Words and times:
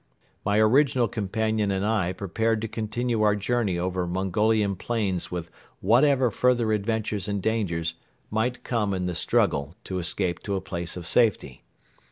My 0.43 0.57
original 0.57 1.07
companion 1.07 1.69
and 1.69 1.85
I 1.85 2.11
prepared 2.11 2.59
to 2.61 2.67
continue 2.67 3.21
our 3.21 3.35
journey 3.35 3.77
over 3.77 4.07
Mongolian 4.07 4.75
plains 4.75 5.29
with 5.29 5.51
whatever 5.79 6.31
further 6.31 6.71
adventures 6.73 7.27
and 7.27 7.39
dangers 7.39 7.93
might 8.31 8.63
come 8.63 8.95
in 8.95 9.05
the 9.05 9.13
struggle 9.13 9.75
to 9.83 9.99
escape 9.99 10.39
to 10.41 10.55
a 10.55 10.59
place 10.59 10.97
of 10.97 11.05
safety. 11.05 11.63